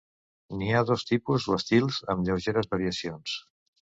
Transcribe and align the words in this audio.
N'hi 0.59 0.69
ha 0.71 0.79
dos 0.91 1.03
tipus 1.09 1.43
o 1.51 1.59
estils 1.59 2.01
amb 2.15 2.27
lleugeres 2.29 2.71
variacions. 2.75 3.37